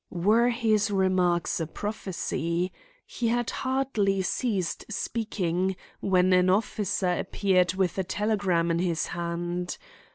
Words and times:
Were 0.09 0.49
his 0.49 0.89
remarks 0.89 1.59
a 1.59 1.67
prophecy? 1.67 2.71
He 3.05 3.27
had 3.27 3.51
hardly 3.51 4.23
ceased 4.23 4.83
speaking 4.89 5.75
when 5.99 6.33
an 6.33 6.49
officer 6.49 7.19
appeared 7.19 7.75
with 7.75 7.99
a 7.99 8.03
telegram 8.03 8.71
in 8.71 8.79
his 8.79 9.05
hand. 9.13 9.77